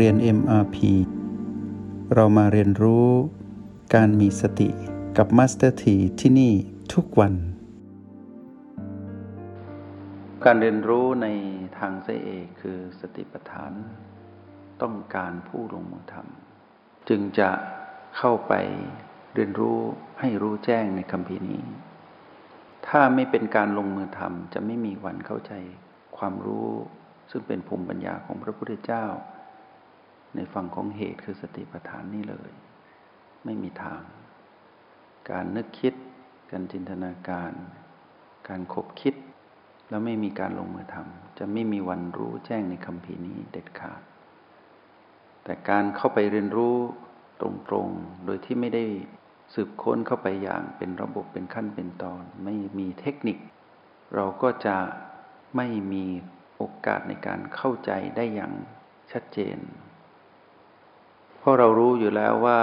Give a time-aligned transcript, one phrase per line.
[0.00, 0.76] เรียน MRP
[2.14, 3.08] เรามาเรียนรู้
[3.94, 4.68] การมีสติ
[5.16, 6.52] กับ Master T ที่ที่นี่
[6.94, 7.34] ทุกวัน
[10.44, 11.26] การเรียนรู้ใน
[11.78, 13.72] ทางเสเอกคือสติปัฏฐาน
[14.82, 17.50] ต้องการผู้ลงมือทำจึงจะ
[18.18, 18.52] เข้าไป
[19.34, 19.78] เรียนรู้
[20.20, 21.62] ให้รู้แจ้งในคำพีนี้
[22.88, 25.52] ถ้าไม่เป็นการลงมือทำจะไม่มีวันเข้าใจ
[26.16, 26.68] ความรู้
[27.30, 29.06] ซึ่งเป็นภูมิปัญญาของพระพุทธเจ้า
[30.36, 32.50] ในฝั่งของเหตุคือสติปัฏฐานนี่เลย
[33.44, 34.02] ไม่มีทาง
[35.30, 35.94] การนึกคิด
[36.50, 37.52] การจินตนาการ
[38.48, 39.14] การคบคิด
[39.88, 44.00] แล้วไม่มีการลงมือทำจะไม่มีวันรู้แจ้งในคำพีนี้เด็ดขาด
[45.44, 46.76] แต่การเข้าไปเรียนรู้
[47.40, 47.42] ต
[47.74, 48.84] รงๆ โดยที่ไม่ได้
[49.54, 53.38] สืบค้นเข้าไปอย่างเป็นระบบเป็นขั้นเป็นตอน ไม่มีเทคนิค
[54.14, 54.76] เราก็จะ
[55.56, 56.04] ไม่มี
[56.56, 58.52] โอกาสในการเข้าใจได้อย่าง
[59.12, 59.56] ชัดเจน
[61.44, 62.60] ราะเรารู้อยู่แล้วว่า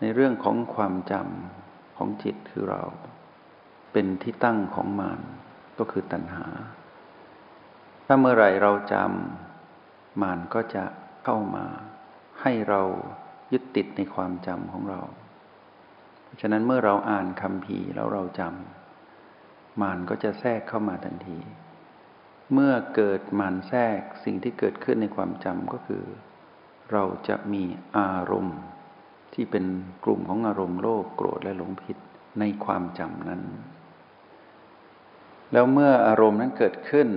[0.00, 2.82] ในเรื่องของความจำของจิตคือเรา
[3.92, 5.20] เป็นที่ตั้งของมาน
[5.78, 6.46] ก็คือตัณหา
[8.06, 10.84] ถ้าเมื่อไหร่เราจำมานก็จะ
[11.24, 11.66] เข้ามา
[12.42, 12.82] ให้เรา
[13.52, 15.00] ยึดติดในความจำของเรา
[16.24, 21.38] เพราะฉะนั้นเมื่อเราอ่านคำพีแล้วเราจำมานก็จะแทรกเข้ามาทันที
[22.52, 26.04] เมื่อเกิดมันแทรกสิ่งที่เกิดขึ้นในความจำก็คือ
[26.92, 27.64] เราจะมี
[27.98, 28.58] อารมณ์
[29.34, 29.64] ที่เป็น
[30.04, 31.96] กลุ่มของอารมณ์โลภโกรธและหลงผิด
[32.40, 33.42] ในความจำนั้น
[35.52, 37.08] แล้วเมื่ออารมณ์นั้นเกิดขึ้น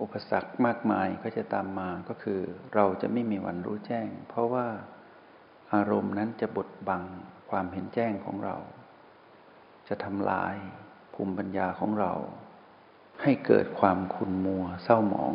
[0.00, 2.40] อุปสรรคมากมายก็จะตามมาก็คือ
[2.74, 4.66] เราจะไม่มีวันรู้แจ้ง เพราะว่า
[5.74, 7.02] อารมณ์นั้นจะบดบัง
[7.50, 8.56] ความเห็นแจ้งของเรา
[9.88, 10.54] จะทำลาย
[11.14, 12.12] ภูมิปัญญาของเรา
[13.22, 15.34] ให้เกิดความขุ่นมัวเศร้าหมอง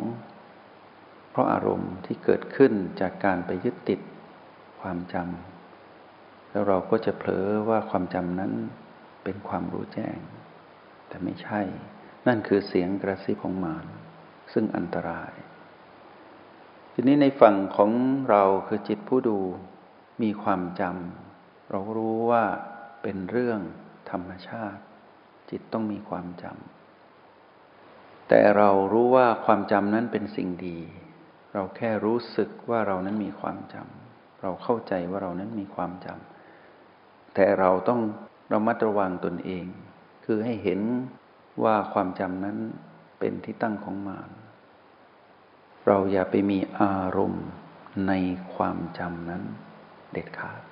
[1.36, 4.00] ราะอารมณ์ที่เกิดขึ้นจากการไปยึดติด
[4.80, 8.52] ความจำแล้วเราก็จะเผลอว่าความจำนั้น
[9.24, 10.18] เป็นความรู้แจ้ง
[11.08, 11.60] แต่ไม่ใช่
[12.26, 13.86] นั่นคือเสียงกระซิบของมาร
[14.52, 15.32] ซึ่งอันตราย
[16.92, 17.90] ทีนี้ในฝั่งของ
[18.30, 19.38] เราคือจิตผู้ดู
[20.22, 22.44] มีความจำเรารู้ว่า
[23.02, 23.60] เป็นเรื่อง
[24.10, 24.82] ธรรมชาติ
[25.50, 30.78] จิตต้องมีความจำแต่เรารู้ว่าความจำนั้นเป็นสิ่งดี
[31.56, 38.00] เราแค่รู้สึกว่าเรานั้นมีความจำเราเข้าใจว่าเรานั้นมีความจำแต่เราต้อง
[38.52, 39.66] ระมัดระวังตนเอง
[40.24, 40.80] คือให้เห็น
[41.64, 42.58] ว่าความจำนั้น
[43.18, 44.30] เป็นที่ตั้งของมาร
[45.86, 47.46] เราอย่าไปมีอารมณ์
[48.08, 48.12] ใน
[48.54, 49.42] ความจำนั้น
[50.12, 50.62] เด็ดขาด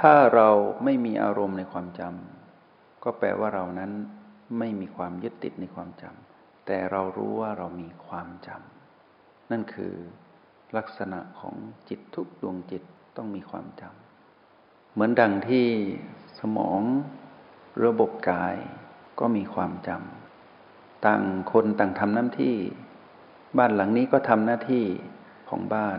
[0.00, 0.48] ถ้าเรา
[0.84, 3.92] ไม่มีอารมณ์ในความจำก็แปลว่าเรานั้น
[4.58, 8.75] ไม่มีความยึดติดในความจำแต่เรารู้ว่าเรามีความจำ
[9.50, 9.94] นั่นคือ
[10.76, 11.54] ลักษณะของ
[11.88, 12.82] จิตทุกดวงจิต
[13.16, 15.66] ต้องมีความจำเหมือนดังที่
[16.38, 16.80] สมอง
[17.84, 18.56] ระบบกาย
[19.20, 22.56] ก็มีความจำต่างคนต่างทำหน้าที่
[23.58, 24.84] บ้านหลังนี้ก็ทำหน้าที่
[25.48, 25.98] ของบ้าน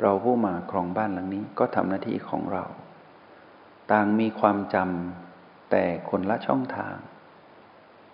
[0.00, 2.64] เราผู้มาครองบ้านหลังนี้ก็ทำหน้าที่ของเรา
[3.92, 6.96] ต่างมีความจำแต่คนละช่องทาง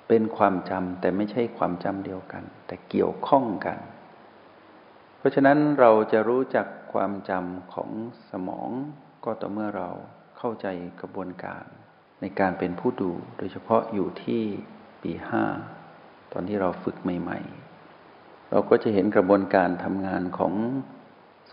[0.09, 3.79] เป็นความจำแต่ไม่ใช่ความจำเดียวกัน แต่เกี่ยวข้องกัน
[5.23, 7.91] เพราะฉะนั้นเราจะรู้จักความจำของ
[8.31, 8.71] สมอง
[9.25, 9.91] ก็ต่อเมื่อเรา
[10.39, 10.67] เข้าใจ
[11.01, 11.65] กระบวนการ
[12.21, 14.43] ในการเป็นผู้ดู โดยเฉพาะอยู่ที่
[15.03, 15.45] ปีห้า
[16.33, 17.39] ตอนที่เราฝึกใหม่
[17.95, 20.55] ๆ เราก็จะเห็นกระบวนการทำงานของ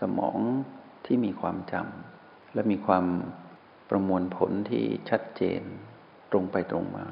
[0.00, 0.38] สมอง
[1.06, 3.04] ที่มีความจำและมีความ
[3.90, 5.62] ประมวลผลที่ชัดเจน
[6.30, 7.06] ตรงไปตรงมา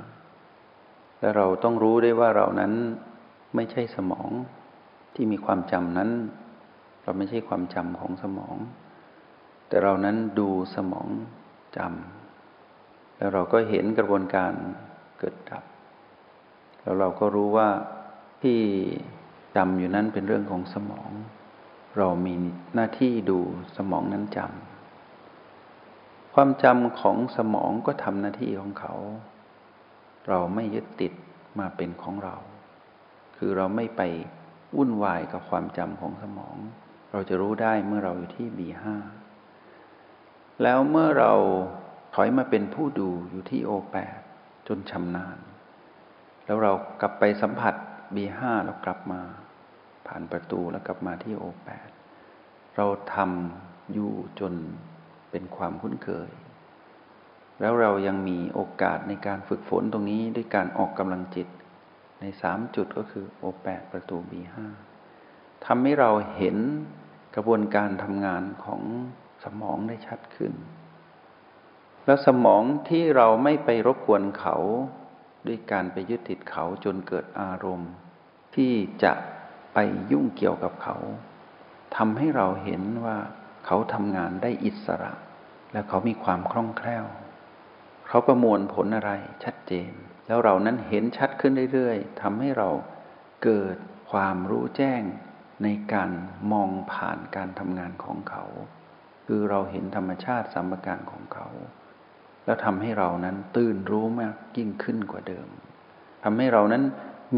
[1.21, 2.73] และเราต้องรู้ได้ว่าเรานั้น
[3.55, 4.29] ไม่ใช่สมอง
[5.15, 6.11] ที่มีความจำนั้น
[7.09, 8.57] เราไม่ใช่ความจำของสมอง
[9.69, 11.09] แต่เรานั้นดูสมอง
[11.77, 14.53] จำแล้วเราก็เห็นกระบวนการ
[15.19, 15.65] เกิดดับ
[16.81, 17.69] แล้วเราก็รู้ว่า
[18.43, 18.59] ที่
[19.57, 21.11] จำอยู่นั้นเป็นเรื่องของสมอง
[21.99, 22.35] เรามี
[22.75, 23.39] หน้าที่ดู
[23.77, 28.95] สมองนั้นจำความจำของสมองก็ทำหน้าที่ของเขา
[30.29, 31.13] เราไม่ยึดติด
[31.59, 32.37] มาเป็นของเรา
[33.37, 34.03] คือเราไม่ไป
[34.77, 36.57] วุ่นวายกับความจำของสมอง
[37.13, 38.97] เราจะรู้ได้เมื่อเราอยู่ที่บีห้า
[40.63, 41.33] แล้วเมื่อเรา
[42.15, 44.19] ถอยมาเป็นผู้ดูอยู่ที่โอแปด
[44.69, 45.39] จนชำนาญ
[46.45, 47.75] แล้วเรากลับไปสัมผัส
[48.15, 49.21] บีห้าแล้วกลับมา
[50.07, 51.89] ผ่านประตูแล้วกลับมาที่โอแปด
[52.77, 54.55] เราทำอยู่จน
[55.31, 56.31] เป็นความคุ้นเคย
[57.61, 61.49] แล้วเรายังมีโอกาสในการฝึกฝนตรงนี้ด้วยการออกกำลังจิต
[62.21, 64.67] ในสามจุดก็คือโอแปดประตูบีห้า
[65.67, 66.57] ทำให้เราเห็น
[67.35, 68.83] กระบวนการทำงานของ
[69.45, 70.53] สมองได้ชัดขึ้น
[72.07, 74.57] แล้วสมองที่เราไม่ไปรบกวนเขา
[75.47, 77.93] ด้วยการไปยึดติดเขาจนเกิดอารมณ์
[78.55, 78.73] ที่
[79.03, 79.13] จะ
[79.75, 79.79] ไป
[80.11, 80.97] ยุ่งเกี่ยวกับเขา
[81.97, 83.19] ทำให้เราเห็นว่า
[83.67, 85.13] เขาทำงานได้อิสระ
[85.73, 87.07] และเขามีความคล่องแคล่ว
[88.09, 89.13] เขาประมวลผลอะไร
[89.45, 89.93] ชัดเจน
[90.27, 92.69] แล้วเรานั้นเห็นชัดขึ้นเรื่อยๆทำให้เรา
[93.45, 93.77] เกิด
[94.11, 95.03] ความรู้แจ้ง
[95.63, 96.11] ในการ
[96.53, 98.45] มองผ่านการทำงานของเขา
[99.27, 101.49] คือเราเห็นธรรมชาติสัมการของเขา
[102.45, 105.49] แล้วทำให้เรานั้นตื่นรู้มากยิ่งขึ้นกว่าเดิม
[106.25, 106.85] ทำให้เรานั้น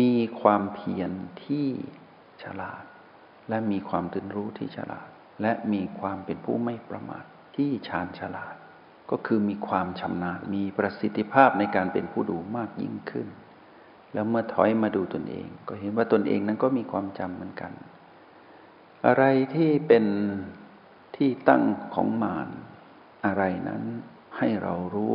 [0.00, 1.10] มีความเพียร
[1.44, 1.66] ที่
[2.42, 2.84] ฉลาด
[3.48, 5.08] และมีความตื่นรู้ที่ฉลาด
[5.42, 7.24] และมีความเป็นผู้ไม่ประมาท
[7.56, 8.54] ที่ชาญฉลาด
[9.10, 13.28] ก็คือมีความชำนาญมีประสิทธิภาพในการเป็นผู้ดูมากยิ่งขึ้น
[14.12, 17.72] แล้วเมื่อถอยมาดูตนเอง ก็เห็นว่าตนเองนั้นก็มีความจำเหมือนกัน
[19.06, 19.24] อะไร
[19.54, 20.04] ที่เป็น
[21.16, 21.64] ที่ตั้ง
[21.94, 22.48] ของมาร
[23.26, 23.82] อะไรนั้น
[24.38, 25.14] ให้เรารู้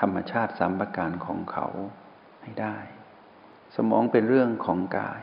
[0.00, 1.66] ธรรมชาติสามประการของเขา
[2.42, 2.76] ให้ได้
[3.76, 5.22] สมองเป็นเรื่องของกาย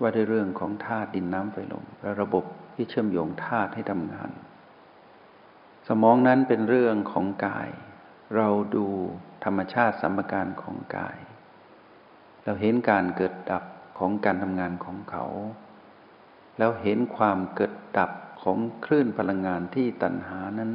[0.00, 2.44] ว่าด้วยเรื่องของธาตุดินน้ำไฟลมและระบบ
[2.74, 4.30] ที่เชื่อมโยงธาตุให้ทำงาน
[5.88, 7.68] สมองนั้นเป็นเรื่องของกาย
[8.36, 8.86] เราดู
[9.44, 11.18] ธรรมชาติสัมปการของกาย
[12.44, 13.64] เราเห็นการเกิดดับ
[13.98, 15.24] ของการทำงานของเขา
[16.58, 18.10] แล้วเห็นความเกิดดับ
[18.42, 20.72] ของคลื่นพลังงานที่ตัณหานั้น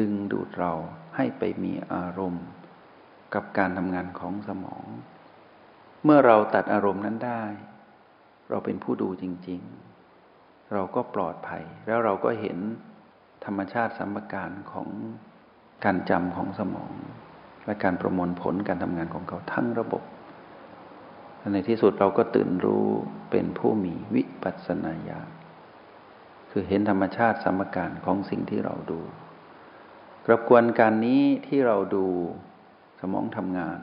[0.00, 0.72] ดึงดูดเรา
[1.16, 2.46] ให้ไปมีอารมณ์
[3.34, 4.84] กับการทำงานของสมอง
[6.04, 7.44] เมื่อเราตัดอารมณ์นั้นได้
[8.50, 9.60] เราเป็นผู้ดูจริง
[10.16, 12.58] ๆ เราก็ปลอดภัย แล้วเราก็เห็น
[13.44, 14.88] ธรรมชาติสัมปการของ
[15.84, 16.92] การจำของสมอง
[17.64, 20.02] และการประมวลผลการทำงานของเขาทั้งระบบ
[21.52, 22.86] ในที่สุดเราก็ตื่นรู้
[23.30, 25.30] เป็นผู้มีวิปัสสนาญาณ
[26.50, 29.00] คือเห็นธรรมชาติสมการของสิ่งที่เราดู
[30.26, 32.06] กระบวนการนี้ที่เราดู
[33.00, 33.80] สมองทำงาน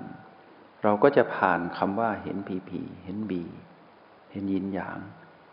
[0.84, 3.44] เราก็จะผ่านคำว่าเห็นผีผีเห็นบี
[4.31, 5.00] เห็นยินหยาง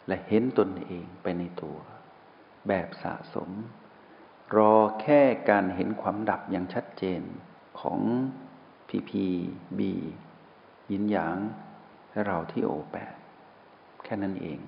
[0.06, 1.78] และเห็นตนเองไปในตัว
[2.68, 3.50] แบบสะสม
[4.56, 5.20] รอแค่
[5.50, 7.22] การเห็นความดับอย่างชัดเจน
[7.80, 8.00] ของ
[8.88, 9.24] พีพี
[9.78, 9.92] บี
[10.92, 11.36] ยินหยาง
[12.26, 13.14] เราที่โอแปด
[14.04, 14.58] แค่นั้นเอง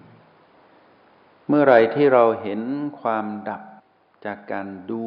[1.49, 2.61] เมื่อไรที่เราเห็น
[3.01, 3.63] ความดับ
[4.25, 5.03] จากการดู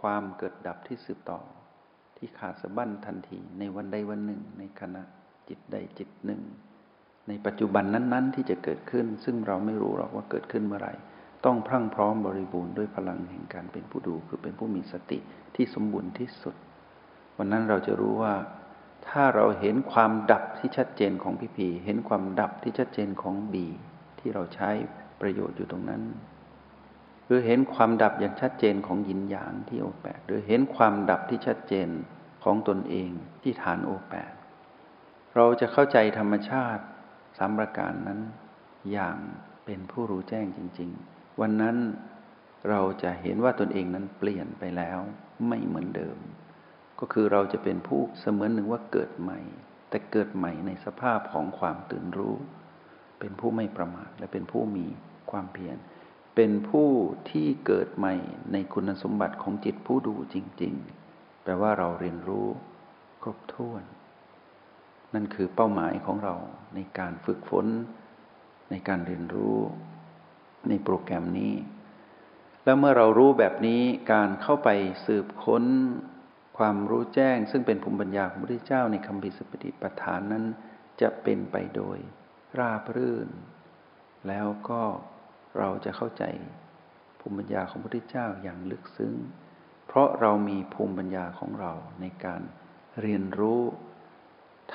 [0.00, 1.40] ความเกิดดับที่สืบต่อ
[2.16, 5.02] ที่ขาดสะบั้นทันทีในวันใดวันหนึ่ง ในขณะ
[5.48, 6.42] จิตใดจิตหนึ่ง
[7.28, 10.90] ในปัจจุบันนั้น ๆ ที่จะเกิดขึ้น ซึ่งเราไม่รู้หรอกว่าเกิดขึ้นเมื่อไร
[11.44, 15.18] ต้องพรั่งพร้อมบริบูรณ์ด้วยพลังแห่งการเป็นผู้ดูคือเป็นผู้มีสติ
[15.54, 16.54] ที่สมบูรณ์ที่สุด
[17.38, 18.34] วันนั้นเราจะรู้ว่า
[19.10, 23.66] ถ้าเราเห็นความดับที่ชัดเจนของพีพีเห็นความดับที่ชัดเจนของบี
[24.18, 24.70] ที่เราใช้
[25.20, 26.02] ประโยชน์อยู่ตรงนั้น
[27.26, 31.88] หรือเห็นความดับอย่างชัดเจนของยินหยางที่โอแปดหรือเห็นความดับที่ชัดเจน
[32.44, 33.10] ของตนเอง
[33.42, 34.32] ที่ฐานโอแปด
[35.34, 36.84] เราจะเข้าใจธรรมชาติ
[37.38, 38.20] สามประการนั้น
[38.92, 39.16] อย่าง
[39.64, 41.76] เป็นผู้รู้แจ้งจริง ๆ วันนั้น
[42.70, 44.98] เราจะเห็นว่าตนเองนั้นเปลี่ยนไปแล้ว
[45.48, 46.18] ไม่เหมือนเดิม
[47.00, 49.38] ก็คือเราจะเป็นผู้เสมือนหนึ่งว่าเกิดใหม่
[49.88, 52.36] แต่เกิดใหม่ในสภาพของความตื่นรู้
[53.20, 54.86] เป็นผู้ไม่ประมาทและเป็นผู้มี
[55.30, 55.76] ความเพียร
[56.36, 56.88] เป็นผู้
[57.30, 58.14] ที่เกิดใหม่
[58.52, 60.74] ในคุณสมบัติของจิตผู้ดูจริง
[61.08, 62.46] ๆ แปลว่าเราเรียนรู้
[63.22, 63.82] ครบถ้วน
[65.14, 66.34] นั่นคือเป้าหมายของเรา
[66.74, 67.66] ในการฝึกฝน
[68.70, 69.56] ในการเรียนรู้
[70.68, 71.54] ในโปรแกรมนี้
[72.64, 73.82] แล้วเมื่อเรารู้แบบนี้
[74.12, 74.68] การเข้าไป
[75.06, 75.64] สืบค้น
[76.56, 80.44] ความรู้แจ้งซึ่งเป็นภูมิปัญญาของพระพุทธเจ้าในคำพิสปฏิปทานนั้น
[81.00, 81.98] จะเป็นไปโดย
[82.58, 83.28] ราบรื่น
[84.28, 84.82] แล้วก็
[85.58, 86.24] เราจะเข้าใจ
[87.20, 89.14] ภูมิปัญญาของพระพุทธเจ้าอย่างลึกซึ้ง
[89.86, 92.42] เพราะเรามีภูมิปัญญาของเราในการ
[93.00, 93.62] เรียนรู้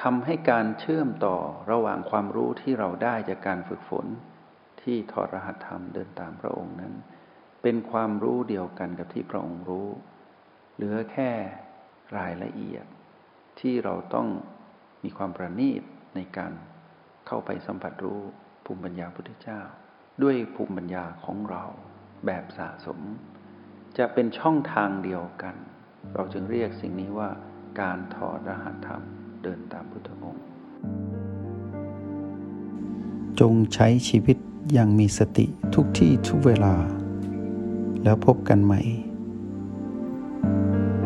[0.02, 1.38] ทำให้การเชื่อมต่อ
[1.72, 4.06] ระหว่างความรู้ที่เราได้จากการฝึกฝน
[4.82, 6.94] ที่ทอดรหัสธรรมเดินตามพระองค์นั้น
[7.62, 9.88] เป็นความรู้เดียวกันกับที่พระองค์รู้
[10.76, 11.32] เหลือแค่
[12.18, 12.86] รายละเอียด
[13.60, 14.28] ที่เราต้อง
[15.04, 15.82] มีความประณีต
[16.16, 16.52] ในการ
[17.28, 18.20] เข้าไปสัมผัสรู้
[18.66, 19.62] ภูมิปัญญาพุทธเจ้า
[20.24, 21.64] ด้วยภูมิปัญญาของเรา
[22.26, 23.00] แบบสะสม
[23.98, 25.56] จะเป็นช่องทางเดียวกัน
[26.16, 27.30] เราจึงเรียกสิ่งนี้ว่า
[27.82, 29.02] การถอดรหัสธรรม
[29.44, 30.44] เดินตามพุทธองค์
[33.40, 34.38] จงใช้ชีวิต
[34.74, 36.76] อย่างมีสติทุกที่ทุกเวลา
[38.04, 38.82] แล้วพบกันใหม่